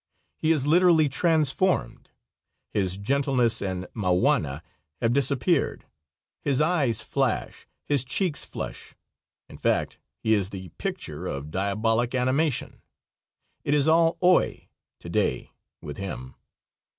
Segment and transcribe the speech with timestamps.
[0.39, 2.09] He is literally transformed.
[2.71, 4.63] His gentleness and "mauana"
[4.99, 5.85] have disappeared;
[6.41, 8.95] his eyes flash, his cheeks flush
[9.47, 12.81] in fact, he is the picture of "diabolic animation."
[13.63, 14.69] It is all "hoy"
[15.01, 15.51] to day
[15.83, 16.33] with him.